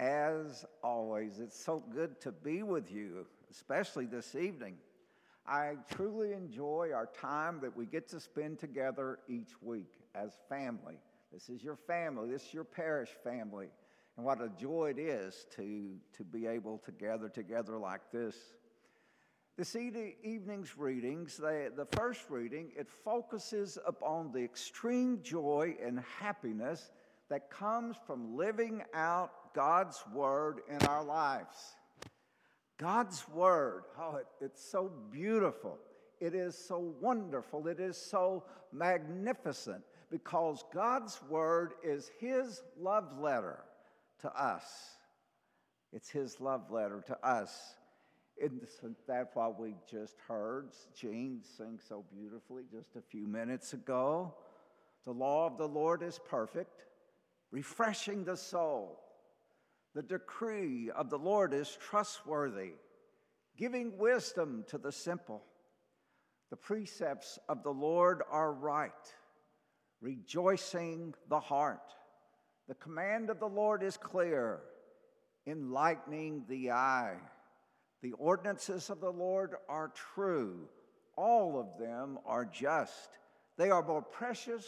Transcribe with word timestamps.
as 0.00 0.64
always. 0.82 1.38
It's 1.38 1.62
so 1.62 1.84
good 1.92 2.20
to 2.22 2.32
be 2.32 2.62
with 2.62 2.90
you, 2.90 3.26
especially 3.50 4.06
this 4.06 4.34
evening. 4.34 4.78
I 5.46 5.74
truly 5.94 6.32
enjoy 6.32 6.90
our 6.94 7.06
time 7.06 7.60
that 7.60 7.76
we 7.76 7.84
get 7.84 8.08
to 8.08 8.20
spend 8.20 8.58
together 8.58 9.18
each 9.28 9.50
week 9.60 9.92
as 10.14 10.32
family. 10.48 10.96
This 11.32 11.50
is 11.50 11.62
your 11.62 11.76
family, 11.76 12.30
this 12.30 12.46
is 12.46 12.54
your 12.54 12.64
parish 12.64 13.10
family. 13.22 13.68
And 14.16 14.26
what 14.26 14.42
a 14.42 14.48
joy 14.48 14.94
it 14.96 14.98
is 14.98 15.46
to, 15.56 15.94
to 16.16 16.24
be 16.24 16.46
able 16.46 16.78
to 16.78 16.92
gather 16.92 17.28
together 17.28 17.78
like 17.78 18.10
this. 18.10 18.36
This 19.56 19.76
evening's 19.76 20.78
readings, 20.78 21.36
the, 21.36 21.70
the 21.76 21.84
first 21.96 22.22
reading, 22.30 22.72
it 22.76 22.88
focuses 22.88 23.76
upon 23.86 24.32
the 24.32 24.42
extreme 24.42 25.20
joy 25.22 25.76
and 25.84 26.02
happiness 26.18 26.90
that 27.30 27.50
comes 27.50 27.96
from 28.06 28.36
living 28.36 28.82
out 28.92 29.54
God's 29.54 30.02
word 30.12 30.60
in 30.68 30.84
our 30.86 31.04
lives. 31.04 31.56
God's 32.76 33.26
word, 33.28 33.84
oh, 33.98 34.16
it, 34.16 34.26
it's 34.40 34.62
so 34.62 34.90
beautiful. 35.10 35.78
It 36.20 36.34
is 36.34 36.56
so 36.56 36.94
wonderful. 37.00 37.66
It 37.66 37.80
is 37.80 37.96
so 37.96 38.44
magnificent 38.72 39.82
because 40.10 40.64
God's 40.72 41.20
word 41.28 41.72
is 41.84 42.10
His 42.18 42.62
love 42.78 43.18
letter 43.18 43.60
to 44.20 44.28
us. 44.34 44.64
It's 45.92 46.10
His 46.10 46.40
love 46.40 46.70
letter 46.70 47.02
to 47.06 47.26
us. 47.26 47.74
Isn't 48.36 48.96
that 49.06 49.30
what 49.34 49.60
we 49.60 49.74
just 49.90 50.16
heard 50.26 50.70
Jean 50.94 51.40
sing 51.42 51.78
so 51.86 52.04
beautifully 52.10 52.62
just 52.72 52.96
a 52.96 53.02
few 53.02 53.26
minutes 53.26 53.74
ago? 53.74 54.34
The 55.04 55.12
law 55.12 55.46
of 55.46 55.58
the 55.58 55.68
Lord 55.68 56.02
is 56.02 56.18
perfect, 56.28 56.86
refreshing 57.50 58.24
the 58.24 58.36
soul. 58.36 59.00
The 59.94 60.02
decree 60.02 60.90
of 60.90 61.10
the 61.10 61.18
Lord 61.18 61.52
is 61.52 61.76
trustworthy, 61.80 62.72
giving 63.56 63.98
wisdom 63.98 64.64
to 64.68 64.78
the 64.78 64.92
simple. 64.92 65.42
The 66.50 66.56
precepts 66.56 67.38
of 67.48 67.62
the 67.62 67.72
Lord 67.72 68.22
are 68.30 68.52
right, 68.52 68.92
rejoicing 70.00 71.14
the 71.28 71.40
heart. 71.40 71.94
The 72.68 72.74
command 72.76 73.30
of 73.30 73.40
the 73.40 73.48
Lord 73.48 73.82
is 73.82 73.96
clear, 73.96 74.60
enlightening 75.46 76.44
the 76.48 76.70
eye. 76.70 77.16
The 78.02 78.12
ordinances 78.12 78.90
of 78.90 79.00
the 79.00 79.12
Lord 79.12 79.56
are 79.68 79.92
true. 80.14 80.68
All 81.16 81.58
of 81.58 81.78
them 81.78 82.18
are 82.24 82.44
just. 82.44 83.10
They 83.56 83.70
are 83.70 83.82
more 83.82 84.02
precious 84.02 84.64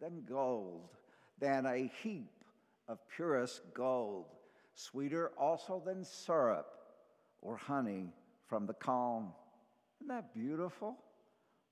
than 0.00 0.24
gold, 0.28 0.90
than 1.38 1.66
a 1.66 1.90
heap 2.02 2.44
of 2.88 2.98
purest 3.14 3.62
gold, 3.74 4.26
sweeter 4.74 5.32
also 5.38 5.82
than 5.84 6.04
syrup 6.04 6.66
or 7.42 7.56
honey 7.56 8.12
from 8.46 8.66
the 8.66 8.74
comb. 8.74 9.32
Isn't 10.00 10.08
that 10.08 10.34
beautiful? 10.34 10.96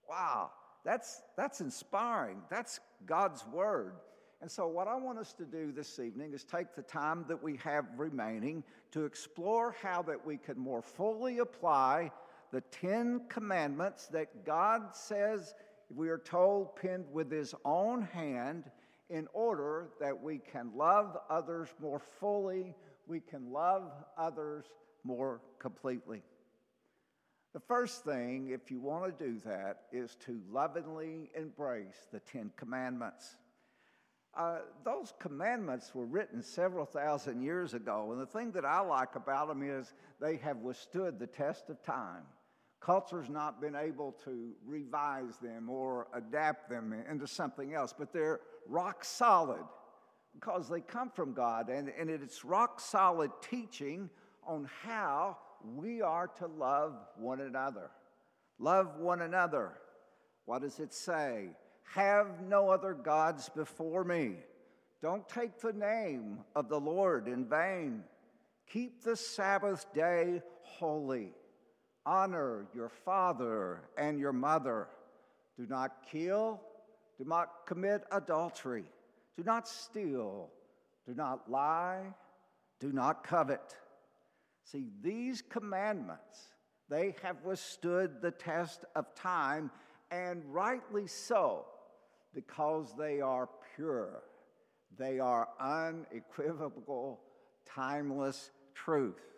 Wow, 0.09 0.51
that's, 0.85 1.23
that's 1.37 1.61
inspiring. 1.61 2.43
That's 2.51 2.81
God's 3.07 3.47
word. 3.47 3.95
And 4.41 4.51
so, 4.51 4.67
what 4.69 4.89
I 4.89 4.97
want 4.97 5.19
us 5.19 5.33
to 5.35 5.45
do 5.45 5.73
this 5.73 5.99
evening 5.99 6.35
is 6.35 6.45
take 6.45 6.75
the 6.75 6.83
time 6.83 7.25
that 7.29 7.43
we 7.43 7.57
have 7.59 7.87
remaining 7.97 8.63
to 8.91 9.07
explore 9.07 9.75
how 9.81 10.03
that 10.03 10.27
we 10.27 10.37
can 10.37 10.59
more 10.59 10.83
fully 10.83 11.39
apply 11.39 12.11
the 12.53 12.61
Ten 12.61 13.23
Commandments 13.29 14.07
that 14.09 14.45
God 14.45 14.95
says 14.95 15.55
we 15.89 16.09
are 16.09 16.19
told 16.19 16.77
penned 16.77 17.07
with 17.11 17.31
His 17.31 17.55
own 17.65 18.03
hand 18.03 18.71
in 19.15 19.29
order 19.33 19.91
that 20.01 20.21
we 20.21 20.39
can 20.39 20.73
love 20.77 21.17
others 21.31 21.69
more 21.81 22.01
fully, 22.19 22.75
we 23.07 23.21
can 23.21 23.53
love 23.53 23.93
others 24.19 24.65
more 25.05 25.41
completely. 25.61 26.21
The 27.53 27.61
first 27.61 28.05
thing, 28.05 28.51
if 28.51 28.73
you 28.73 28.81
want 28.81 29.17
to 29.17 29.25
do 29.25 29.39
that, 29.45 29.83
is 29.93 30.17
to 30.27 30.41
lovingly 30.51 31.31
embrace 31.37 32.09
the 32.13 32.19
Ten 32.19 32.51
Commandments. 32.57 33.37
Uh, 34.37 34.59
those 34.85 35.15
commandments 35.21 35.95
were 35.95 36.07
written 36.07 36.43
several 36.43 36.85
thousand 36.85 37.41
years 37.41 37.73
ago, 37.73 38.11
and 38.11 38.21
the 38.21 38.27
thing 38.27 38.51
that 38.51 38.65
I 38.65 38.81
like 38.81 39.15
about 39.15 39.47
them 39.47 39.63
is 39.63 39.95
they 40.21 40.39
have 40.39 40.57
withstood 40.57 41.21
the 41.21 41.29
test 41.29 41.71
of 41.71 41.81
time. 41.85 42.25
Culture's 42.85 43.31
not 43.31 43.63
been 43.63 43.75
able 43.75 44.13
to 44.25 44.53
revise 44.67 45.39
them 45.41 45.71
or 45.71 46.07
adapt 46.13 46.69
them 46.69 46.95
into 47.11 47.27
something 47.27 47.73
else, 47.73 47.95
but 47.99 48.13
they're 48.13 48.41
rock 48.69 49.05
solid 49.07 49.65
because 50.35 50.69
they 50.69 50.81
come 50.81 51.09
from 51.09 51.33
God, 51.33 51.71
and, 51.71 51.89
and 51.99 52.11
it's 52.11 52.45
rock 52.45 52.81
solid 52.81 53.31
teaching 53.41 54.11
on 54.47 54.69
how 54.83 55.39
we 55.77 56.03
are 56.03 56.27
to 56.39 56.47
love 56.47 56.95
one 57.17 57.41
another. 57.41 57.91
Love 58.59 58.99
one 58.99 59.23
another. 59.23 59.73
What 60.45 60.61
does 60.61 60.79
it 60.79 60.93
say? 60.93 61.49
Have 61.95 62.43
no 62.43 62.69
other 62.69 62.93
gods 62.93 63.49
before 63.49 64.05
me. 64.05 64.35
Don't 65.01 65.27
take 65.27 65.59
the 65.59 65.73
name 65.73 66.41
of 66.55 66.69
the 66.69 66.81
Lord 66.81 67.29
in 67.29 67.47
vain. 67.47 68.05
Keep 68.71 69.05
the 69.05 69.17
Sabbath 69.17 69.87
day 69.95 70.43
holy. 70.61 71.33
Honor 72.07 72.67
your 72.75 72.89
father 72.89 73.81
and 73.97 74.19
your 74.19 74.33
mother. 74.33 74.89
Do 75.59 75.67
not 75.67 76.07
kill. 76.11 76.61
Do 77.19 77.25
not 77.25 77.67
commit 77.67 78.03
adultery. 78.13 78.85
Do 79.37 79.45
not 79.45 79.69
steal. 79.69 80.51
Do 81.07 81.15
not 81.15 81.51
lie. 81.51 82.15
Do 82.81 82.93
not 82.93 83.25
covet. 83.25 83.77
See, 84.65 84.87
these 85.03 85.43
commandments, 85.43 86.49
they 86.89 87.15
have 87.23 87.43
withstood 87.45 88.21
the 88.21 88.31
test 88.31 88.85
of 88.95 89.15
time, 89.15 89.71
and 90.11 90.43
rightly 90.47 91.07
so 91.07 91.67
because 92.35 92.95
they 92.99 93.21
are 93.21 93.49
pure. 93.77 94.23
They 94.99 95.19
are 95.19 95.49
unequivocal, 95.61 97.21
timeless 97.67 98.51
truth. 98.75 99.34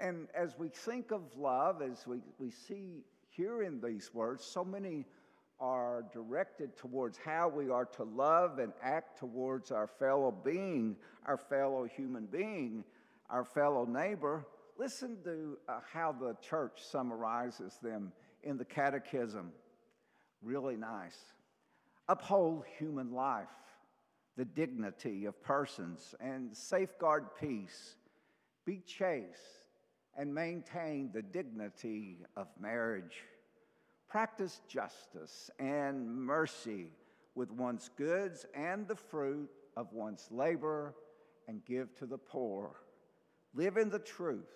And 0.00 0.28
as 0.34 0.58
we 0.58 0.68
think 0.68 1.10
of 1.10 1.22
love, 1.36 1.82
as 1.82 2.06
we, 2.06 2.18
we 2.38 2.50
see 2.50 3.04
here 3.28 3.62
in 3.62 3.80
these 3.80 4.10
words, 4.14 4.44
so 4.44 4.64
many 4.64 5.04
are 5.60 6.04
directed 6.12 6.76
towards 6.76 7.18
how 7.18 7.48
we 7.48 7.68
are 7.68 7.84
to 7.84 8.04
love 8.04 8.58
and 8.58 8.72
act 8.82 9.18
towards 9.18 9.70
our 9.70 9.86
fellow 9.86 10.30
being, 10.30 10.96
our 11.26 11.36
fellow 11.36 11.84
human 11.84 12.24
being, 12.26 12.82
our 13.28 13.44
fellow 13.44 13.84
neighbor. 13.84 14.46
Listen 14.78 15.18
to 15.24 15.58
uh, 15.68 15.80
how 15.92 16.12
the 16.12 16.34
church 16.40 16.80
summarizes 16.82 17.78
them 17.82 18.12
in 18.42 18.56
the 18.56 18.64
Catechism. 18.64 19.52
Really 20.42 20.76
nice 20.76 21.18
uphold 22.10 22.64
human 22.76 23.12
life, 23.12 23.46
the 24.36 24.44
dignity 24.44 25.26
of 25.26 25.40
persons, 25.42 26.12
and 26.20 26.54
safeguard 26.56 27.24
peace, 27.40 27.94
be 28.66 28.80
chaste, 28.84 29.59
and 30.16 30.34
maintain 30.34 31.10
the 31.12 31.22
dignity 31.22 32.18
of 32.36 32.48
marriage. 32.60 33.24
Practice 34.08 34.60
justice 34.68 35.50
and 35.58 36.06
mercy 36.06 36.88
with 37.34 37.50
one's 37.52 37.90
goods 37.96 38.44
and 38.54 38.88
the 38.88 38.96
fruit 38.96 39.50
of 39.76 39.92
one's 39.92 40.28
labor, 40.30 40.94
and 41.48 41.64
give 41.64 41.94
to 41.96 42.06
the 42.06 42.18
poor. 42.18 42.76
Live 43.54 43.76
in 43.76 43.88
the 43.88 43.98
truth, 43.98 44.50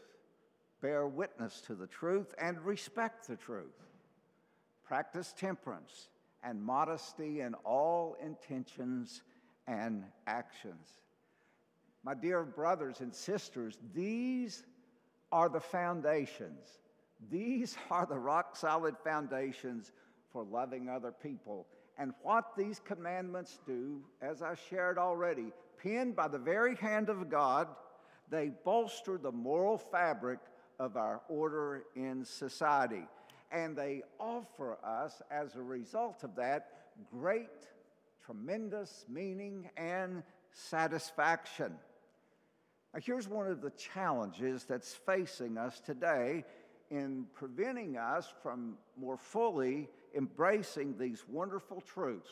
bear 0.81 1.07
witness 1.07 1.61
to 1.63 1.75
the 1.75 1.87
truth, 1.87 2.35
and 2.39 2.61
respect 2.61 3.27
the 3.27 3.37
truth. 3.37 3.81
Practice 4.85 5.35
temperance 5.37 6.09
and 6.43 6.63
modesty 6.63 7.41
in 7.41 7.55
all 7.65 8.17
intentions 8.23 9.23
and 9.67 10.05
actions. 10.27 11.01
My 12.05 12.15
dear 12.15 12.45
brothers 12.45 13.01
and 13.01 13.15
sisters, 13.15 13.79
these 13.95 14.63
are 15.35 15.49
the 15.49 15.61
foundations. 15.61 16.79
These 17.31 17.77
are 17.91 18.07
the 18.07 18.19
rock 18.19 18.57
solid 18.57 18.95
foundations 19.03 19.93
for 20.33 20.45
loving 20.45 20.89
other 20.89 21.13
people. 21.13 21.67
And 21.99 22.13
what 22.23 22.57
these 22.57 22.81
commandments 22.85 23.59
do, 23.67 24.01
as 24.23 24.43
I 24.43 24.55
shared 24.71 24.99
already, 24.99 25.53
penned 25.83 26.17
by 26.17 26.29
the 26.29 26.39
very 26.39 26.77
hand 26.77 27.09
of 27.09 27.29
God, 27.29 27.69
they 28.31 28.53
bolster 28.65 29.19
the 29.19 29.31
moral 29.31 29.77
fabric 29.77 30.39
of 30.79 30.97
our 30.97 31.21
order 31.29 31.85
in 31.95 32.25
society 32.25 33.07
and 33.55 33.77
they 33.77 34.03
offer 34.19 34.77
us, 34.85 35.23
as 35.31 35.55
a 35.55 35.63
result 35.63 36.25
of 36.25 36.35
that, 36.35 36.71
great, 37.11 37.69
tremendous 38.27 39.07
meaning 39.09 39.71
and 39.77 40.25
satisfaction. 40.51 41.73
Here's 43.03 43.29
one 43.29 43.49
of 43.49 43.61
the 43.61 43.71
challenges 43.71 44.65
that's 44.65 44.95
facing 44.95 45.59
us 45.59 45.81
today 45.81 46.45
in 46.91 47.27
preventing 47.35 47.97
us 47.97 48.33
from 48.43 48.77
more 48.97 49.17
fully 49.17 49.89
embracing 50.17 50.97
these 50.97 51.25
wonderful 51.29 51.81
truths, 51.81 52.31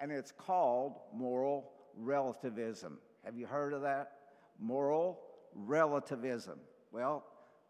and 0.00 0.10
it's 0.10 0.32
called 0.32 0.94
moral 1.14 1.70
relativism. 1.96 2.98
Have 3.24 3.36
you 3.36 3.46
heard 3.46 3.72
of 3.72 3.82
that? 3.82 4.12
moral 4.60 5.18
relativism. 5.54 6.58
Well, 6.92 7.24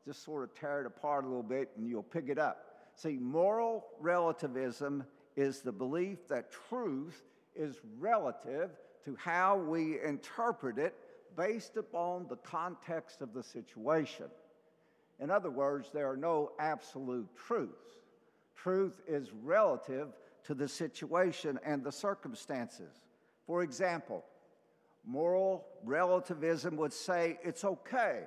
just 0.04 0.24
sort 0.24 0.44
of 0.44 0.54
tear 0.54 0.80
it 0.80 0.86
apart 0.86 1.24
a 1.24 1.28
little 1.28 1.42
bit 1.42 1.70
and 1.76 1.88
you'll 1.88 2.02
pick 2.02 2.28
it 2.28 2.38
up. 2.38 2.66
See, 2.94 3.16
moral 3.16 3.86
relativism 4.00 5.04
is 5.36 5.60
the 5.60 5.72
belief 5.72 6.26
that 6.28 6.50
truth 6.68 7.22
is 7.54 7.76
relative 7.98 8.70
to 9.04 9.16
how 9.16 9.56
we 9.56 10.00
interpret 10.02 10.78
it 10.78 10.94
based 11.36 11.76
upon 11.76 12.26
the 12.28 12.36
context 12.36 13.22
of 13.22 13.32
the 13.32 13.42
situation. 13.42 14.26
In 15.18 15.30
other 15.30 15.50
words, 15.50 15.90
there 15.92 16.10
are 16.10 16.16
no 16.16 16.52
absolute 16.58 17.28
truths. 17.36 17.98
Truth 18.56 19.00
is 19.06 19.30
relative 19.42 20.08
to 20.44 20.54
the 20.54 20.68
situation 20.68 21.58
and 21.64 21.84
the 21.84 21.92
circumstances. 21.92 23.02
For 23.46 23.62
example, 23.62 24.24
moral 25.06 25.66
relativism 25.84 26.76
would 26.76 26.92
say 26.92 27.38
it's 27.42 27.64
okay 27.64 28.24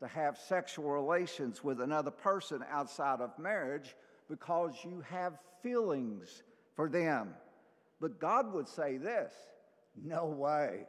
to 0.00 0.06
have 0.06 0.38
sexual 0.38 0.90
relations 0.90 1.62
with 1.62 1.80
another 1.80 2.10
person 2.10 2.64
outside 2.70 3.20
of 3.20 3.38
marriage 3.38 3.94
because 4.28 4.74
you 4.84 5.02
have 5.08 5.38
feelings 5.62 6.42
for 6.74 6.88
them. 6.88 7.30
But 8.00 8.20
God 8.20 8.52
would 8.52 8.68
say 8.68 8.96
this 8.96 9.32
no 10.02 10.26
way, 10.26 10.86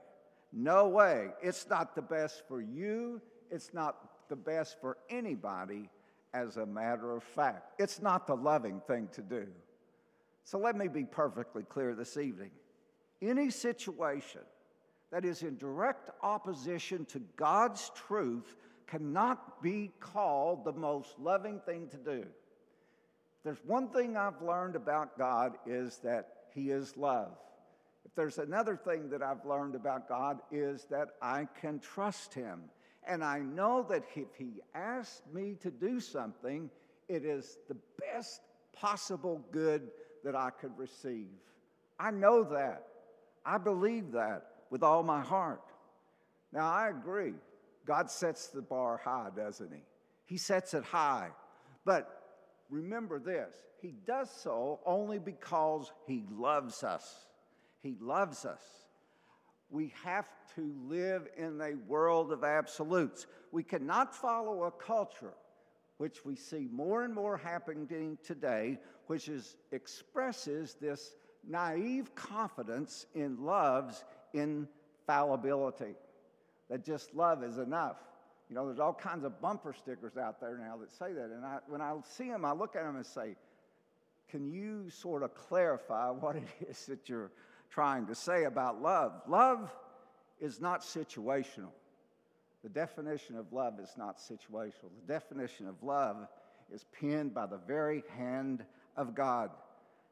no 0.56 0.88
way. 0.88 1.28
It's 1.44 1.70
not 1.70 1.96
the 1.96 2.02
best 2.02 2.44
for 2.48 2.62
you, 2.62 3.22
it's 3.52 3.74
not 3.74 3.98
the 4.30 4.36
best 4.36 4.80
for 4.82 4.98
anybody, 5.10 5.90
as 6.34 6.58
a 6.58 6.66
matter 6.66 7.16
of 7.16 7.24
fact. 7.24 7.74
It's 7.80 8.02
not 8.02 8.26
the 8.26 8.36
loving 8.36 8.82
thing 8.88 9.10
to 9.14 9.22
do. 9.22 9.48
So 10.44 10.58
let 10.58 10.76
me 10.76 10.88
be 10.88 11.04
perfectly 11.04 11.64
clear 11.64 11.94
this 11.96 12.18
evening. 12.18 12.52
Any 13.22 13.50
situation 13.50 14.42
that 15.12 15.24
is 15.24 15.44
in 15.44 15.58
direct 15.58 16.10
opposition 16.22 17.06
to 17.06 17.20
God's 17.38 17.90
truth 17.96 18.56
cannot 18.86 19.62
be 19.62 19.92
called 20.00 20.66
the 20.66 20.74
most 20.74 21.18
loving 21.20 21.60
thing 21.66 21.88
to 21.90 21.98
do. 21.98 22.26
There's 23.44 23.64
one 23.66 23.90
thing 23.90 24.18
I've 24.18 24.42
learned 24.42 24.76
about 24.76 25.18
God 25.18 25.58
is 25.66 25.98
that 26.04 26.28
he 26.54 26.70
is 26.70 26.98
love. 26.98 27.32
If 28.06 28.14
there's 28.16 28.38
another 28.38 28.76
thing 28.76 29.10
that 29.10 29.24
I've 29.24 29.46
learned 29.46 29.76
about 29.76 30.08
God 30.08 30.40
is 30.52 30.86
that 30.92 31.10
I 31.22 31.48
can 31.60 31.80
trust 31.80 32.34
him. 32.34 32.62
And 33.08 33.24
I 33.24 33.40
know 33.40 33.86
that 33.90 34.04
if 34.16 34.28
he 34.38 34.62
asks 34.74 35.22
me 35.34 35.56
to 35.62 35.72
do 35.72 36.00
something, 36.00 36.70
it 37.08 37.26
is 37.26 37.58
the 37.68 37.78
best 38.00 38.42
possible 38.74 39.44
good 39.52 39.90
that 40.24 40.36
I 40.36 40.50
could 40.50 40.78
receive. 40.78 41.28
I 42.00 42.12
know 42.12 42.44
that. 42.44 42.88
I 43.46 43.58
believe 43.58 44.12
that 44.14 44.48
with 44.70 44.84
all 44.84 45.04
my 45.04 45.22
heart. 45.22 45.62
Now, 46.52 46.72
I 46.72 46.90
agree. 46.90 47.34
God 47.86 48.10
sets 48.10 48.48
the 48.48 48.62
bar 48.62 49.00
high, 49.04 49.30
doesn't 49.36 49.72
He? 49.72 49.82
He 50.26 50.38
sets 50.38 50.74
it 50.74 50.84
high. 50.84 51.30
But 51.86 52.10
remember 52.70 53.20
this 53.20 53.54
He 53.82 53.94
does 54.08 54.32
so 54.32 54.80
only 54.86 55.20
because 55.20 55.92
He 56.08 56.24
loves 56.32 56.84
us. 56.84 57.28
He 57.86 57.96
loves 58.02 58.46
us. 58.46 58.64
We 59.70 59.94
have 60.04 60.28
to 60.56 60.74
live 60.88 61.28
in 61.38 61.62
a 61.62 61.76
world 61.88 62.32
of 62.32 62.44
absolutes. 62.44 63.28
We 63.52 63.62
cannot 63.62 64.16
follow 64.16 64.64
a 64.64 64.72
culture, 64.72 65.36
which 66.00 66.26
we 66.26 66.36
see 66.36 66.68
more 66.72 67.04
and 67.04 67.14
more 67.14 67.38
happening 67.38 68.18
today, 68.26 68.80
which 69.06 69.28
is, 69.30 69.58
expresses 69.72 70.76
this 70.82 71.14
naive 71.48 72.16
confidence 72.16 73.06
in 73.14 73.44
love's 73.44 74.04
infallibility, 74.34 75.94
that 76.72 76.84
just 76.84 77.14
love 77.14 77.44
is 77.44 77.60
enough. 77.60 77.98
You 78.50 78.56
know, 78.56 78.66
there's 78.66 78.80
all 78.80 78.96
kinds 78.96 79.26
of 79.26 79.40
bumper 79.40 79.74
stickers 79.74 80.18
out 80.18 80.40
there 80.42 80.58
now 80.58 80.76
that 80.78 80.92
say 80.92 81.14
that. 81.14 81.30
And 81.30 81.46
I, 81.46 81.60
when 81.68 81.82
I 81.82 81.94
see 82.04 82.30
them, 82.30 82.46
I 82.46 82.54
look 82.54 82.76
at 82.76 82.84
them 82.84 82.96
and 82.96 83.06
say, 83.06 83.36
Can 84.28 84.52
you 84.52 84.90
sort 84.90 85.22
of 85.22 85.36
clarify 85.36 86.10
what 86.10 86.36
it 86.36 86.48
is 86.68 86.88
that 86.88 87.08
you're 87.08 87.30
trying 87.76 88.08
to 88.08 88.16
say 88.16 88.46
about 88.46 88.82
love? 88.82 89.12
Love 89.28 89.70
is 90.40 90.62
not 90.62 90.80
situational. 90.80 91.74
The 92.64 92.70
definition 92.70 93.36
of 93.36 93.52
love 93.52 93.82
is 93.82 93.92
not 93.98 94.18
situational. 94.18 94.90
The 95.06 95.14
definition 95.14 95.68
of 95.68 95.84
love 95.84 96.26
is 96.74 96.86
penned 96.98 97.34
by 97.34 97.48
the 97.48 97.60
very 97.68 98.02
hand 98.18 98.64
of 98.96 99.14
God. 99.14 99.52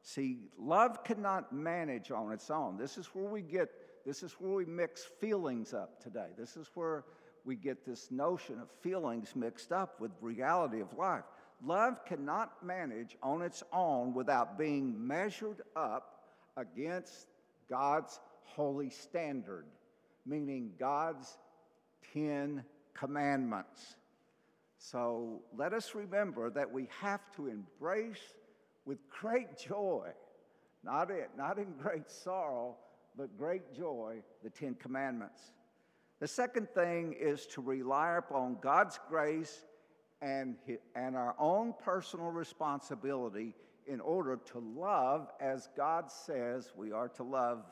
See, 0.02 0.40
love 0.60 1.06
cannot 1.06 1.54
manage 1.54 2.12
on 2.12 2.34
its 2.34 2.52
own. 2.52 2.78
This 2.78 2.98
is 2.98 3.08
where 3.14 3.30
we 3.30 3.42
get, 3.42 3.70
this 4.06 4.24
is 4.24 4.34
where 4.34 4.52
we 4.52 4.66
mix 4.66 5.06
feelings 5.22 5.74
up 5.74 6.04
today. 6.04 6.28
This 6.38 6.58
is 6.58 6.70
where 6.74 7.06
we 7.46 7.56
get 7.56 7.86
this 7.86 8.12
notion 8.12 8.60
of 8.60 8.68
feelings 8.82 9.38
mixed 9.38 9.72
up 9.72 10.02
with 10.02 10.12
reality 10.20 10.82
of 10.82 10.94
life. 10.98 11.24
Love 11.64 12.04
cannot 12.06 12.62
manage 12.62 13.16
on 13.24 13.42
its 13.42 13.64
own 13.72 14.14
without 14.14 14.58
being 14.58 15.08
measured 15.08 15.62
up 15.78 16.26
against 16.58 17.28
God's 17.70 18.20
holy 18.44 18.90
standard, 18.90 19.66
meaning 20.26 20.72
God's 20.80 21.38
Ten 22.14 22.64
Commandments. 22.94 23.96
So 24.78 25.42
let 25.58 25.74
us 25.74 25.96
remember 25.96 26.50
that 26.52 26.72
we 26.72 26.88
have 27.02 27.32
to 27.36 27.48
embrace 27.48 28.34
with 28.86 28.98
great 29.10 29.58
joy, 29.58 30.10
not 30.84 31.10
in, 31.10 31.26
not 31.38 31.58
in 31.58 31.74
great 31.82 32.10
sorrow, 32.10 32.76
but 33.18 33.38
great 33.38 33.74
joy, 33.74 34.18
the 34.44 34.50
Ten 34.50 34.76
Commandments. 34.76 35.52
The 36.20 36.28
second 36.28 36.70
thing 36.70 37.16
is 37.20 37.46
to 37.48 37.62
rely 37.62 38.18
upon 38.18 38.58
God's 38.62 39.00
grace 39.10 39.66
and, 40.22 40.56
and 40.96 41.16
our 41.16 41.36
own 41.38 41.74
personal 41.84 42.28
responsibility 42.28 43.56
in 43.88 44.00
order 44.00 44.38
to 44.52 44.60
love 44.60 45.30
as 45.40 45.70
God 45.76 46.12
says 46.12 46.72
we 46.76 46.92
are 46.92 47.10
to 47.10 47.24
love. 47.24 47.64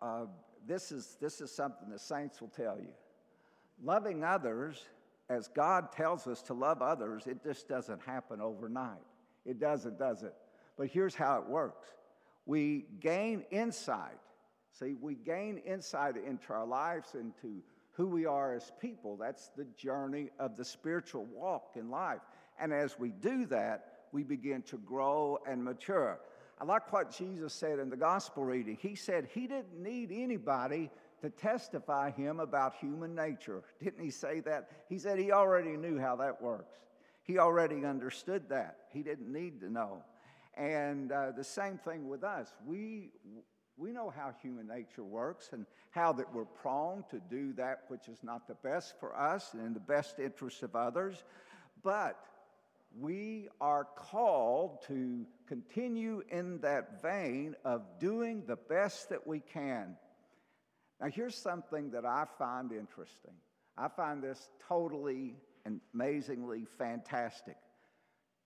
Uh, 0.00 0.26
this, 0.66 0.92
is, 0.92 1.16
this 1.20 1.40
is 1.40 1.50
something 1.50 1.90
the 1.90 1.98
saints 1.98 2.40
will 2.40 2.48
tell 2.48 2.78
you. 2.78 2.92
Loving 3.82 4.24
others 4.24 4.84
as 5.30 5.48
God 5.48 5.92
tells 5.92 6.26
us 6.26 6.42
to 6.42 6.54
love 6.54 6.80
others, 6.80 7.26
it 7.26 7.42
just 7.42 7.68
doesn't 7.68 8.00
happen 8.02 8.40
overnight. 8.40 9.04
It 9.44 9.60
doesn't, 9.60 9.98
does 9.98 10.22
it? 10.22 10.34
But 10.76 10.88
here's 10.88 11.14
how 11.14 11.38
it 11.38 11.48
works 11.48 11.88
we 12.46 12.86
gain 13.00 13.44
insight. 13.50 14.18
See, 14.72 14.94
we 15.00 15.16
gain 15.16 15.58
insight 15.58 16.16
into 16.16 16.52
our 16.52 16.66
lives, 16.66 17.14
into 17.14 17.62
who 17.92 18.06
we 18.06 18.26
are 18.26 18.54
as 18.54 18.72
people. 18.80 19.16
That's 19.16 19.50
the 19.56 19.66
journey 19.76 20.30
of 20.38 20.56
the 20.56 20.64
spiritual 20.64 21.26
walk 21.26 21.72
in 21.76 21.90
life. 21.90 22.20
And 22.60 22.72
as 22.72 22.98
we 22.98 23.10
do 23.10 23.44
that, 23.46 23.97
we 24.12 24.22
begin 24.22 24.62
to 24.62 24.78
grow 24.78 25.38
and 25.46 25.62
mature. 25.62 26.20
I 26.60 26.64
like 26.64 26.92
what 26.92 27.16
Jesus 27.16 27.52
said 27.52 27.78
in 27.78 27.88
the 27.88 27.96
gospel 27.96 28.44
reading. 28.44 28.76
He 28.80 28.94
said 28.94 29.28
he 29.32 29.46
didn't 29.46 29.80
need 29.80 30.10
anybody 30.12 30.90
to 31.20 31.30
testify 31.30 32.10
him 32.10 32.40
about 32.40 32.74
human 32.74 33.14
nature. 33.14 33.62
Didn't 33.82 34.02
he 34.02 34.10
say 34.10 34.40
that? 34.40 34.70
He 34.88 34.98
said 34.98 35.18
he 35.18 35.32
already 35.32 35.76
knew 35.76 35.98
how 35.98 36.16
that 36.16 36.40
works. 36.40 36.74
He 37.22 37.38
already 37.38 37.84
understood 37.84 38.48
that. 38.48 38.78
He 38.92 39.02
didn't 39.02 39.30
need 39.30 39.60
to 39.60 39.70
know. 39.70 40.02
And 40.56 41.12
uh, 41.12 41.32
the 41.36 41.44
same 41.44 41.76
thing 41.76 42.08
with 42.08 42.24
us. 42.24 42.54
We, 42.66 43.10
we 43.76 43.92
know 43.92 44.10
how 44.10 44.32
human 44.42 44.66
nature 44.66 45.04
works 45.04 45.50
and 45.52 45.66
how 45.90 46.12
that 46.14 46.32
we're 46.32 46.46
prone 46.46 47.04
to 47.10 47.20
do 47.30 47.52
that 47.54 47.82
which 47.88 48.08
is 48.08 48.18
not 48.22 48.48
the 48.48 48.54
best 48.54 48.94
for 48.98 49.14
us 49.14 49.52
and 49.52 49.64
in 49.64 49.74
the 49.74 49.80
best 49.80 50.18
interest 50.18 50.62
of 50.62 50.74
others. 50.74 51.22
But 51.82 52.18
we 53.00 53.48
are 53.60 53.86
called 53.96 54.82
to 54.88 55.26
continue 55.46 56.22
in 56.30 56.60
that 56.60 57.00
vein 57.02 57.54
of 57.64 57.82
doing 57.98 58.44
the 58.46 58.56
best 58.56 59.08
that 59.10 59.26
we 59.26 59.40
can. 59.40 59.96
Now, 61.00 61.08
here's 61.08 61.36
something 61.36 61.90
that 61.92 62.04
I 62.04 62.24
find 62.38 62.72
interesting. 62.72 63.34
I 63.76 63.88
find 63.88 64.22
this 64.22 64.50
totally 64.66 65.36
and 65.64 65.80
amazingly 65.94 66.66
fantastic. 66.76 67.56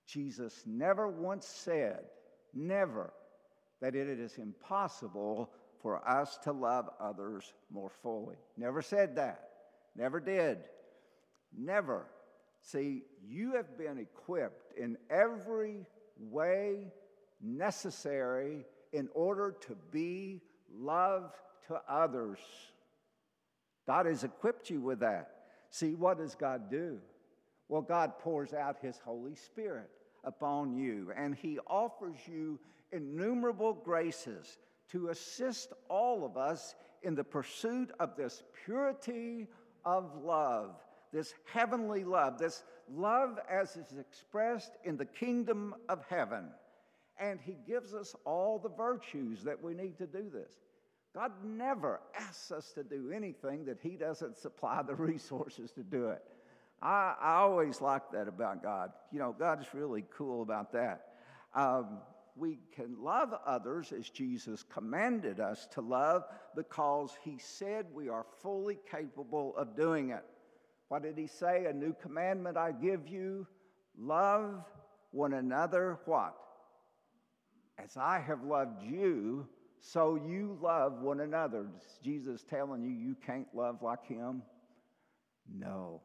Jesus 0.06 0.62
never 0.66 1.08
once 1.08 1.46
said, 1.46 2.04
never, 2.52 3.12
that 3.80 3.94
it 3.94 4.08
is 4.08 4.36
impossible 4.36 5.50
for 5.80 6.06
us 6.08 6.38
to 6.44 6.52
love 6.52 6.88
others 7.00 7.52
more 7.70 7.90
fully. 8.02 8.36
Never 8.56 8.82
said 8.82 9.16
that. 9.16 9.48
Never 9.96 10.20
did. 10.20 10.58
Never. 11.56 12.06
See, 12.62 13.02
you 13.28 13.54
have 13.56 13.76
been 13.76 13.98
equipped 13.98 14.78
in 14.78 14.96
every 15.10 15.84
way 16.18 16.92
necessary 17.40 18.64
in 18.92 19.08
order 19.14 19.56
to 19.62 19.76
be 19.90 20.40
love 20.72 21.32
to 21.66 21.80
others. 21.88 22.38
God 23.86 24.06
has 24.06 24.24
equipped 24.24 24.70
you 24.70 24.80
with 24.80 25.00
that. 25.00 25.30
See, 25.70 25.94
what 25.94 26.18
does 26.18 26.34
God 26.34 26.70
do? 26.70 26.98
Well, 27.68 27.82
God 27.82 28.18
pours 28.18 28.52
out 28.52 28.76
His 28.80 28.98
Holy 28.98 29.34
Spirit 29.34 29.90
upon 30.24 30.76
you, 30.76 31.10
and 31.16 31.34
He 31.34 31.58
offers 31.66 32.18
you 32.26 32.60
innumerable 32.92 33.72
graces 33.72 34.58
to 34.90 35.08
assist 35.08 35.72
all 35.88 36.24
of 36.24 36.36
us 36.36 36.74
in 37.02 37.14
the 37.14 37.24
pursuit 37.24 37.90
of 37.98 38.14
this 38.16 38.42
purity 38.64 39.48
of 39.84 40.14
love, 40.22 40.76
this 41.12 41.34
heavenly 41.52 42.04
love, 42.04 42.38
this 42.38 42.64
love 42.90 43.38
as 43.50 43.76
is 43.76 43.98
expressed 43.98 44.72
in 44.84 44.96
the 44.96 45.04
kingdom 45.04 45.74
of 45.88 46.04
heaven. 46.08 46.46
And 47.18 47.38
He 47.40 47.56
gives 47.66 47.94
us 47.94 48.14
all 48.24 48.58
the 48.58 48.70
virtues 48.70 49.42
that 49.44 49.62
we 49.62 49.74
need 49.74 49.98
to 49.98 50.06
do 50.06 50.30
this. 50.32 50.52
God 51.14 51.32
never 51.44 52.00
asks 52.18 52.50
us 52.50 52.72
to 52.72 52.82
do 52.82 53.12
anything 53.14 53.66
that 53.66 53.78
He 53.82 53.96
doesn't 53.96 54.38
supply 54.38 54.82
the 54.82 54.94
resources 54.96 55.70
to 55.72 55.82
do 55.82 56.08
it. 56.08 56.22
I, 56.80 57.14
I 57.20 57.34
always 57.36 57.80
like 57.80 58.10
that 58.12 58.28
about 58.28 58.62
God. 58.62 58.90
You 59.12 59.18
know, 59.18 59.34
God 59.38 59.60
is 59.60 59.66
really 59.74 60.04
cool 60.16 60.42
about 60.42 60.72
that. 60.72 61.08
Um, 61.54 61.98
we 62.34 62.58
can 62.74 62.96
love 62.98 63.34
others 63.46 63.92
as 63.92 64.08
Jesus 64.08 64.64
commanded 64.72 65.38
us 65.38 65.68
to 65.72 65.82
love 65.82 66.24
because 66.56 67.12
He 67.22 67.36
said 67.38 67.86
we 67.92 68.08
are 68.08 68.24
fully 68.40 68.78
capable 68.90 69.54
of 69.56 69.76
doing 69.76 70.10
it. 70.10 70.24
What 70.92 71.04
did 71.04 71.16
He 71.16 71.26
say? 71.26 71.64
A 71.64 71.72
new 71.72 71.94
commandment 72.02 72.58
I 72.58 72.70
give 72.70 73.08
you 73.08 73.46
love 73.98 74.62
one 75.10 75.32
another. 75.32 75.98
What? 76.04 76.34
As 77.78 77.96
I 77.96 78.18
have 78.18 78.44
loved 78.44 78.82
you, 78.82 79.48
so 79.80 80.16
you 80.16 80.58
love 80.60 81.00
one 81.00 81.20
another. 81.20 81.64
Is 81.78 81.98
Jesus 82.04 82.42
telling 82.42 82.82
you 82.82 82.90
you 82.90 83.16
can't 83.26 83.46
love 83.54 83.80
like 83.80 84.06
him? 84.06 84.42
No. 85.50 86.02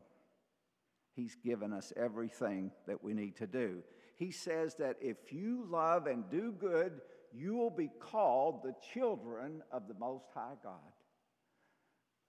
He's 1.17 1.35
given 1.35 1.73
us 1.73 1.91
everything 1.97 2.71
that 2.87 3.03
we 3.03 3.13
need 3.13 3.35
to 3.39 3.45
do. 3.45 3.83
He 4.15 4.31
says 4.31 4.75
that 4.75 4.95
if 5.01 5.33
you 5.33 5.67
love 5.69 6.07
and 6.07 6.23
do 6.31 6.53
good, 6.53 7.01
you 7.33 7.55
will 7.55 7.71
be 7.71 7.89
called 7.99 8.63
the 8.63 8.73
children 8.93 9.63
of 9.69 9.89
the 9.89 9.95
Most 9.95 10.27
High 10.33 10.55
God. 10.63 10.93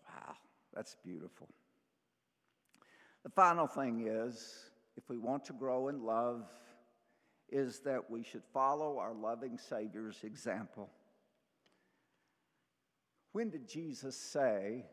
Wow, 0.08 0.34
that's 0.74 0.96
beautiful. 1.04 1.48
The 3.24 3.30
final 3.30 3.66
thing 3.66 4.06
is 4.08 4.70
if 4.96 5.08
we 5.08 5.18
want 5.18 5.44
to 5.46 5.52
grow 5.52 5.88
in 5.88 6.04
love, 6.04 6.44
is 7.50 7.80
that 7.80 8.10
we 8.10 8.22
should 8.22 8.42
follow 8.52 8.98
our 8.98 9.14
loving 9.14 9.56
Savior's 9.56 10.22
example. 10.22 10.90
When 13.32 13.50
did 13.50 13.68
Jesus 13.68 14.16
say 14.16 14.84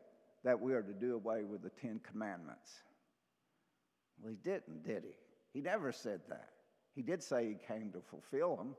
that 0.43 0.59
we 0.59 0.73
are 0.73 0.83
to 0.83 0.93
do 0.93 1.15
away 1.15 1.43
with 1.43 1.63
the 1.63 1.69
Ten 1.69 1.99
Commandments? 1.99 2.71
Well, 4.21 4.31
he 4.31 4.37
didn't, 4.37 4.85
did 4.85 5.03
he? 5.03 5.15
He 5.53 5.61
never 5.61 5.91
said 5.91 6.21
that. 6.29 6.49
He 6.93 7.01
did 7.01 7.21
say 7.21 7.47
he 7.47 7.73
came 7.73 7.91
to 7.91 7.99
fulfill 7.99 8.55
them, 8.55 8.75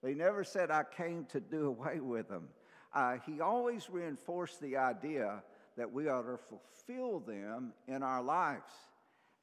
but 0.00 0.10
he 0.10 0.14
never 0.14 0.44
said, 0.44 0.70
I 0.70 0.84
came 0.84 1.24
to 1.26 1.40
do 1.40 1.66
away 1.66 2.00
with 2.00 2.28
them. 2.28 2.48
Uh, 2.94 3.16
he 3.26 3.40
always 3.40 3.88
reinforced 3.90 4.60
the 4.60 4.76
idea 4.76 5.42
that 5.80 5.90
we 5.90 6.10
ought 6.10 6.24
to 6.24 6.36
fulfill 6.36 7.20
them 7.20 7.72
in 7.88 8.02
our 8.02 8.22
lives. 8.22 8.70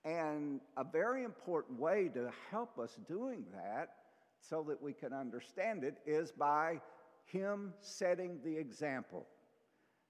And 0.05 0.61
a 0.77 0.83
very 0.83 1.23
important 1.23 1.79
way 1.79 2.11
to 2.13 2.29
help 2.51 2.77
us 2.77 2.99
doing 3.07 3.43
that 3.55 3.89
so 4.39 4.63
that 4.69 4.79
we 4.79 4.93
can 4.93 5.13
understand 5.13 5.83
it 5.83 5.97
is 6.05 6.31
by 6.31 6.79
him 7.25 7.73
setting 7.79 8.37
the 8.45 8.55
example. 8.55 9.25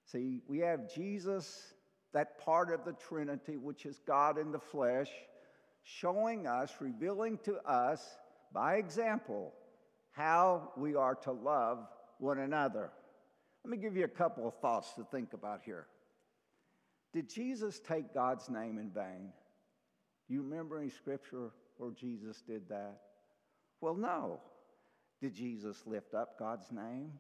See, 0.04 0.42
we 0.50 0.60
have 0.60 0.94
Jesus, 0.94 1.74
that 2.12 2.38
part 2.44 2.74
of 2.74 2.84
the 2.84 2.92
Trinity, 2.92 3.56
which 3.56 3.86
is 3.86 4.02
God 4.06 4.38
in 4.38 4.52
the 4.52 4.60
flesh, 4.60 5.10
showing 5.84 6.46
us, 6.46 6.74
revealing 6.82 7.40
to 7.46 7.56
us 7.66 8.18
by 8.54 8.76
example 8.76 9.54
how 10.12 10.74
we 10.76 10.94
are 10.94 11.16
to 11.16 11.32
love 11.32 11.88
one 12.20 12.40
another. 12.40 12.92
Let 13.64 13.72
me 13.72 13.78
give 13.78 13.96
you 13.96 14.04
a 14.04 14.10
couple 14.10 14.46
of 14.46 14.56
thoughts 14.56 14.92
to 14.96 15.06
think 15.10 15.32
about 15.32 15.62
here. 15.64 15.88
Did 17.14 17.30
Jesus 17.30 17.80
take 17.80 18.14
God's 18.14 18.50
name 18.50 18.78
in 18.78 18.90
vain? 18.90 19.32
Do 20.28 20.34
you 20.34 20.42
remember 20.42 20.78
any 20.78 20.90
scripture 20.90 21.52
where 21.78 21.92
Jesus 21.92 22.42
did 22.42 22.68
that? 22.70 23.00
Well, 23.82 23.96
no. 23.96 24.40
Did 25.22 25.34
Jesus 25.34 25.84
lift 25.86 26.14
up 26.14 26.38
God's 26.38 26.72
name? 26.72 27.14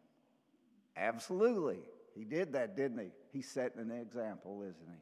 Absolutely. 0.95 1.79
He 2.15 2.23
did 2.23 2.53
that, 2.53 2.75
didn't 2.75 2.99
he? 2.99 3.11
He's 3.31 3.47
setting 3.47 3.79
an 3.79 3.91
example, 3.91 4.61
isn't 4.63 4.87
he? 4.87 4.99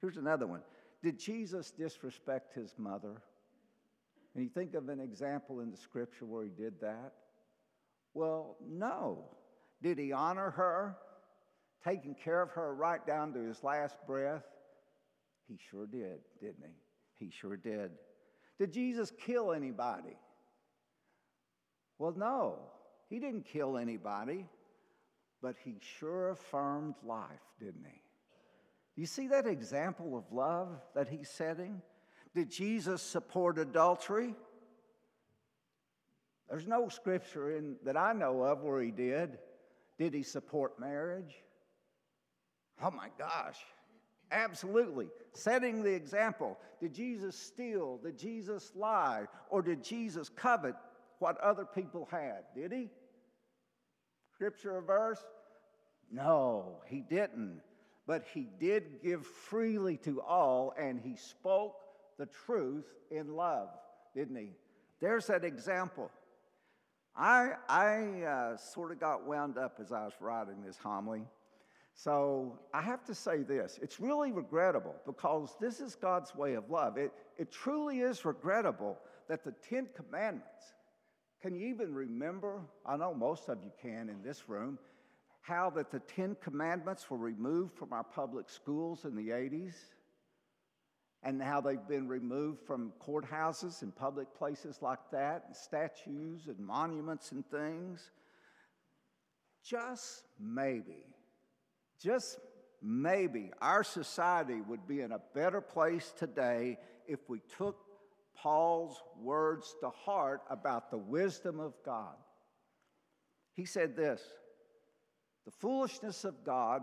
Here's 0.00 0.16
another 0.16 0.46
one. 0.46 0.62
Did 1.02 1.18
Jesus 1.18 1.70
disrespect 1.70 2.54
his 2.54 2.74
mother? 2.78 3.22
And 4.34 4.42
you 4.42 4.50
think 4.50 4.74
of 4.74 4.88
an 4.88 5.00
example 5.00 5.60
in 5.60 5.70
the 5.70 5.76
scripture 5.76 6.24
where 6.24 6.44
he 6.44 6.50
did 6.50 6.80
that? 6.80 7.12
Well, 8.14 8.56
no. 8.66 9.24
Did 9.82 9.98
he 9.98 10.12
honor 10.12 10.50
her, 10.50 10.96
taking 11.84 12.14
care 12.14 12.40
of 12.40 12.50
her 12.50 12.74
right 12.74 13.04
down 13.06 13.32
to 13.34 13.40
his 13.40 13.62
last 13.62 13.96
breath? 14.06 14.44
He 15.48 15.58
sure 15.70 15.86
did, 15.86 16.20
didn't 16.40 16.64
he? 16.64 17.26
He 17.26 17.30
sure 17.30 17.56
did. 17.56 17.90
Did 18.58 18.72
Jesus 18.72 19.12
kill 19.24 19.52
anybody? 19.52 20.16
Well, 21.98 22.14
no. 22.16 22.58
He 23.08 23.18
didn't 23.18 23.44
kill 23.44 23.76
anybody 23.76 24.46
but 25.44 25.56
he 25.62 25.74
sure 25.98 26.30
affirmed 26.30 26.94
life, 27.04 27.28
didn't 27.60 27.84
he? 27.84 28.00
You 28.96 29.04
see 29.04 29.28
that 29.28 29.46
example 29.46 30.16
of 30.16 30.32
love 30.32 30.80
that 30.94 31.06
he's 31.06 31.28
setting? 31.28 31.82
Did 32.34 32.50
Jesus 32.50 33.02
support 33.02 33.58
adultery? 33.58 34.34
There's 36.48 36.66
no 36.66 36.88
scripture 36.88 37.58
in, 37.58 37.76
that 37.84 37.94
I 37.94 38.14
know 38.14 38.42
of 38.42 38.62
where 38.62 38.80
he 38.80 38.90
did. 38.90 39.36
Did 39.98 40.14
he 40.14 40.22
support 40.22 40.80
marriage? 40.80 41.34
Oh 42.82 42.90
my 42.90 43.08
gosh, 43.18 43.58
absolutely. 44.30 45.08
Setting 45.32 45.82
the 45.82 45.92
example. 45.92 46.58
Did 46.80 46.94
Jesus 46.94 47.36
steal? 47.36 47.98
Did 47.98 48.18
Jesus 48.18 48.72
lie? 48.74 49.26
Or 49.50 49.62
did 49.62 49.82
Jesus 49.82 50.28
covet 50.28 50.74
what 51.18 51.38
other 51.40 51.64
people 51.64 52.08
had? 52.10 52.44
Did 52.54 52.72
he? 52.72 52.90
Scripture 54.34 54.76
or 54.76 54.82
verse? 54.82 55.24
No, 56.10 56.80
he 56.86 57.00
didn't. 57.00 57.60
But 58.06 58.24
he 58.34 58.48
did 58.60 59.02
give 59.02 59.24
freely 59.24 59.96
to 59.98 60.20
all, 60.20 60.74
and 60.78 61.00
he 61.00 61.16
spoke 61.16 61.76
the 62.18 62.26
truth 62.26 62.84
in 63.10 63.34
love, 63.34 63.68
didn't 64.14 64.36
he? 64.36 64.50
There's 65.00 65.26
that 65.28 65.44
example. 65.44 66.10
I, 67.16 67.52
I 67.68 68.22
uh, 68.22 68.56
sort 68.56 68.92
of 68.92 69.00
got 69.00 69.26
wound 69.26 69.56
up 69.56 69.78
as 69.80 69.92
I 69.92 70.04
was 70.04 70.12
writing 70.20 70.62
this 70.64 70.76
homily. 70.76 71.22
So 71.94 72.58
I 72.72 72.82
have 72.82 73.04
to 73.04 73.14
say 73.14 73.42
this 73.42 73.78
it's 73.80 74.00
really 74.00 74.32
regrettable 74.32 74.96
because 75.06 75.56
this 75.60 75.80
is 75.80 75.94
God's 75.94 76.34
way 76.34 76.54
of 76.54 76.70
love. 76.70 76.98
It, 76.98 77.12
it 77.38 77.52
truly 77.52 78.00
is 78.00 78.24
regrettable 78.24 78.98
that 79.28 79.44
the 79.44 79.54
Ten 79.68 79.88
Commandments, 79.94 80.74
can 81.40 81.54
you 81.54 81.68
even 81.68 81.94
remember? 81.94 82.60
I 82.84 82.96
know 82.96 83.14
most 83.14 83.48
of 83.48 83.62
you 83.62 83.70
can 83.80 84.08
in 84.08 84.22
this 84.22 84.48
room 84.48 84.78
how 85.44 85.68
that 85.68 85.90
the 85.90 85.98
Ten 86.00 86.34
Commandments 86.42 87.10
were 87.10 87.18
removed 87.18 87.76
from 87.76 87.92
our 87.92 88.02
public 88.02 88.48
schools 88.48 89.04
in 89.04 89.14
the 89.14 89.28
80s, 89.28 89.74
and 91.22 91.42
how 91.42 91.60
they've 91.60 91.86
been 91.86 92.08
removed 92.08 92.60
from 92.66 92.94
courthouses 93.06 93.82
and 93.82 93.94
public 93.94 94.34
places 94.34 94.78
like 94.80 95.10
that, 95.12 95.44
and 95.46 95.54
statues 95.54 96.46
and 96.46 96.58
monuments 96.58 97.32
and 97.32 97.46
things. 97.50 98.10
Just 99.62 100.24
maybe, 100.40 101.04
just 102.00 102.38
maybe 102.82 103.50
our 103.60 103.82
society 103.82 104.60
would 104.60 104.86
be 104.86 105.00
in 105.00 105.12
a 105.12 105.20
better 105.34 105.60
place 105.60 106.12
today 106.16 106.78
if 107.06 107.20
we 107.28 107.40
took 107.56 107.78
Paul's 108.36 109.02
words 109.20 109.74
to 109.80 109.90
heart 109.90 110.42
about 110.50 110.90
the 110.90 110.98
wisdom 110.98 111.60
of 111.60 111.72
God. 111.84 112.14
He 113.54 113.64
said 113.64 113.96
this 113.96 114.20
the 115.44 115.50
foolishness 115.50 116.24
of 116.24 116.44
God 116.44 116.82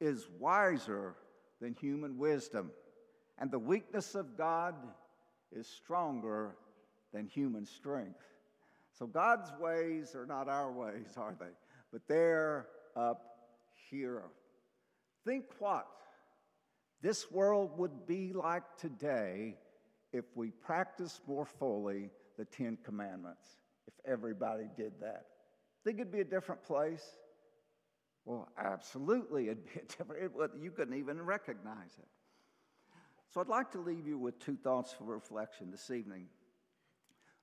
is 0.00 0.28
wiser 0.38 1.14
than 1.60 1.74
human 1.74 2.18
wisdom, 2.18 2.70
and 3.38 3.50
the 3.50 3.58
weakness 3.58 4.14
of 4.14 4.36
God 4.36 4.74
is 5.52 5.66
stronger 5.66 6.56
than 7.12 7.26
human 7.26 7.64
strength. 7.64 8.22
So 8.92 9.06
God's 9.06 9.50
ways 9.60 10.14
are 10.14 10.26
not 10.26 10.48
our 10.48 10.72
ways, 10.72 11.16
are 11.16 11.34
they? 11.38 11.46
But 11.92 12.02
they're 12.08 12.66
up 12.96 13.35
here. 13.90 14.24
Think 15.24 15.44
what 15.58 15.86
this 17.02 17.30
world 17.30 17.78
would 17.78 18.06
be 18.06 18.32
like 18.32 18.62
today 18.78 19.56
if 20.12 20.24
we 20.34 20.50
practiced 20.50 21.20
more 21.26 21.44
fully 21.44 22.10
the 22.38 22.44
Ten 22.44 22.78
Commandments, 22.84 23.46
if 23.86 23.94
everybody 24.10 24.68
did 24.76 24.92
that. 25.00 25.26
Think 25.84 26.00
it'd 26.00 26.12
be 26.12 26.20
a 26.20 26.24
different 26.24 26.64
place? 26.64 27.04
Well, 28.24 28.48
absolutely, 28.58 29.48
it'd 29.48 29.64
be 29.64 29.80
different. 29.96 30.32
It, 30.36 30.50
you 30.60 30.70
couldn't 30.70 30.98
even 30.98 31.22
recognize 31.22 31.96
it. 31.98 32.08
So 33.32 33.40
I'd 33.40 33.48
like 33.48 33.70
to 33.72 33.80
leave 33.80 34.06
you 34.06 34.18
with 34.18 34.38
two 34.38 34.56
thoughts 34.56 34.92
for 34.92 35.04
reflection 35.04 35.70
this 35.70 35.90
evening. 35.90 36.26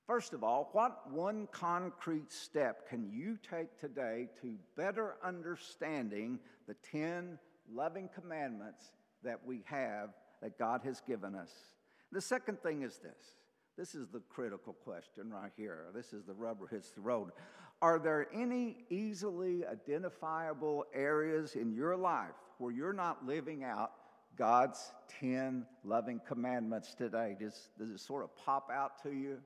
First 0.06 0.34
of 0.34 0.44
all, 0.44 0.68
what 0.72 1.10
one 1.10 1.48
concrete 1.50 2.30
step 2.30 2.88
can 2.90 3.10
you 3.10 3.38
take 3.50 3.78
today 3.78 4.28
to 4.42 4.54
better 4.76 5.14
understanding 5.24 6.38
the 6.68 6.74
10 6.90 7.38
loving 7.72 8.10
commandments 8.14 8.92
that 9.22 9.40
we 9.46 9.62
have 9.64 10.10
that 10.42 10.58
God 10.58 10.82
has 10.84 11.00
given 11.00 11.34
us? 11.34 11.50
The 12.12 12.20
second 12.20 12.62
thing 12.62 12.82
is 12.82 12.98
this 12.98 13.36
this 13.76 13.94
is 13.94 14.08
the 14.08 14.20
critical 14.28 14.72
question 14.72 15.30
right 15.30 15.50
here. 15.56 15.86
This 15.94 16.12
is 16.12 16.24
the 16.24 16.34
rubber 16.34 16.66
hits 16.66 16.90
the 16.90 17.00
road. 17.00 17.30
Are 17.82 17.98
there 17.98 18.28
any 18.32 18.84
easily 18.88 19.66
identifiable 19.66 20.84
areas 20.94 21.54
in 21.56 21.72
your 21.72 21.96
life 21.96 22.34
where 22.58 22.72
you're 22.72 22.92
not 22.92 23.26
living 23.26 23.64
out 23.64 23.92
God's 24.36 24.92
10 25.20 25.66
loving 25.82 26.20
commandments 26.26 26.94
today? 26.94 27.36
Does, 27.38 27.70
does 27.78 27.90
it 27.90 28.00
sort 28.00 28.22
of 28.22 28.36
pop 28.36 28.70
out 28.72 29.02
to 29.02 29.10
you? 29.10 29.38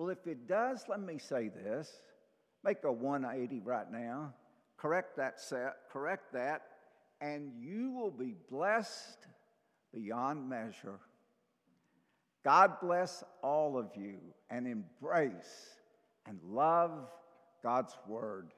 Well, 0.00 0.08
if 0.08 0.26
it 0.26 0.48
does, 0.48 0.86
let 0.88 0.98
me 1.02 1.18
say 1.18 1.50
this 1.50 2.00
make 2.64 2.84
a 2.84 2.90
180 2.90 3.60
right 3.60 3.92
now, 3.92 4.32
correct 4.78 5.14
that 5.18 5.38
set, 5.38 5.74
correct 5.92 6.32
that, 6.32 6.62
and 7.20 7.52
you 7.58 7.90
will 7.90 8.10
be 8.10 8.34
blessed 8.50 9.26
beyond 9.92 10.48
measure. 10.48 11.00
God 12.42 12.80
bless 12.80 13.22
all 13.42 13.76
of 13.76 13.90
you 13.94 14.20
and 14.48 14.66
embrace 14.66 15.68
and 16.26 16.38
love 16.42 17.10
God's 17.62 17.92
Word. 18.08 18.52